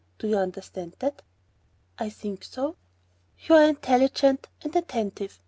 Do 0.17 0.27
you 0.27 0.39
understand 0.39 0.95
that?" 0.97 1.21
"I 1.99 2.09
think 2.09 2.43
so." 2.43 2.75
"You 3.47 3.53
are 3.53 3.65
intelligent 3.69 4.47
and 4.63 4.75
attentive. 4.75 5.39